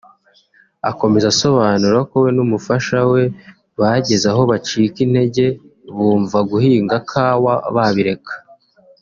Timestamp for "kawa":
7.09-7.53